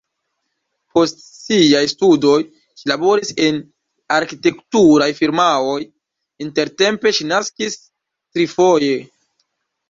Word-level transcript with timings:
Post 0.93 1.19
siaj 1.33 1.81
studoj 1.91 2.37
ŝi 2.81 2.89
laboris 2.91 3.31
en 3.47 3.59
arkitekturaj 4.15 5.11
firmaoj, 5.19 5.77
intertempe 6.47 7.15
ŝi 7.19 7.29
naskis 7.35 7.79
trifoje. 8.41 8.99